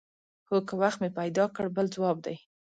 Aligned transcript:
هو 0.47 0.57
که 0.67 0.73
وخت 0.81 0.99
مې 1.01 1.09
پیدا 1.19 1.45
کړ 1.55 1.65
بل 1.75 1.85
ځواب 1.95 2.17
دی. 2.25 2.35